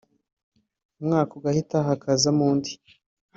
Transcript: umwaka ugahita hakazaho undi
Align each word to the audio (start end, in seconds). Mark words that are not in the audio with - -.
umwaka 0.99 1.31
ugahita 1.37 1.77
hakazaho 1.87 2.41
undi 2.49 2.71